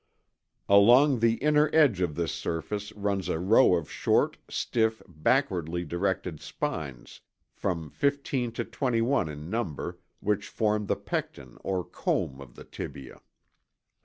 Along 0.67 1.19
the 1.19 1.35
inner 1.35 1.69
edge 1.73 2.01
of 2.01 2.15
this 2.15 2.31
surface 2.31 2.91
runs 2.93 3.29
a 3.29 3.37
row 3.37 3.75
of 3.75 3.91
short, 3.91 4.35
stiff, 4.49 5.03
backwardly 5.07 5.85
directed 5.87 6.39
spines, 6.41 7.21
from 7.53 7.91
15 7.91 8.51
to 8.53 8.65
21 8.65 9.29
in 9.29 9.47
number, 9.47 9.99
which 10.19 10.47
form 10.49 10.87
the 10.87 10.95
pecten 10.95 11.59
or 11.63 11.83
comb 11.83 12.41
of 12.41 12.55
the 12.55 12.63
tibia. 12.63 13.21